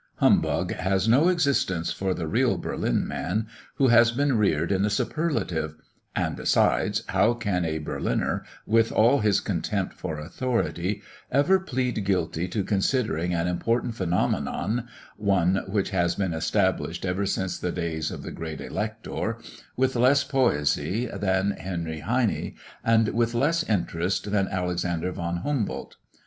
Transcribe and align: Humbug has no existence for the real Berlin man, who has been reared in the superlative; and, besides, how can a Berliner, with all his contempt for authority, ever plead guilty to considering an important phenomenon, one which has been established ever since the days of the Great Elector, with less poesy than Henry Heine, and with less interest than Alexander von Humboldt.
Humbug 0.15 0.73
has 0.73 1.07
no 1.07 1.27
existence 1.27 1.91
for 1.91 2.15
the 2.15 2.25
real 2.25 2.57
Berlin 2.57 3.07
man, 3.07 3.45
who 3.75 3.89
has 3.89 4.11
been 4.11 4.35
reared 4.35 4.71
in 4.71 4.81
the 4.81 4.89
superlative; 4.89 5.75
and, 6.15 6.35
besides, 6.35 7.03
how 7.09 7.35
can 7.35 7.63
a 7.65 7.77
Berliner, 7.77 8.43
with 8.65 8.91
all 8.91 9.19
his 9.19 9.39
contempt 9.39 9.93
for 9.93 10.17
authority, 10.17 11.03
ever 11.31 11.59
plead 11.59 12.03
guilty 12.03 12.47
to 12.47 12.63
considering 12.63 13.35
an 13.35 13.47
important 13.47 13.93
phenomenon, 13.93 14.87
one 15.17 15.63
which 15.67 15.91
has 15.91 16.15
been 16.15 16.33
established 16.33 17.05
ever 17.05 17.27
since 17.27 17.59
the 17.59 17.71
days 17.71 18.09
of 18.09 18.23
the 18.23 18.31
Great 18.31 18.59
Elector, 18.59 19.37
with 19.77 19.95
less 19.95 20.23
poesy 20.23 21.05
than 21.13 21.51
Henry 21.51 21.99
Heine, 21.99 22.55
and 22.83 23.09
with 23.09 23.35
less 23.35 23.61
interest 23.69 24.31
than 24.31 24.47
Alexander 24.47 25.11
von 25.11 25.37
Humboldt. 25.45 25.97